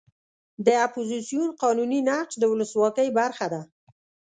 د 0.65 0.67
اپوزیسیون 0.85 1.49
قانوني 1.61 1.99
نقش 2.09 2.33
د 2.39 2.43
ولسواکۍ 2.51 3.07
برخه 3.19 3.45
ده. 3.53 3.61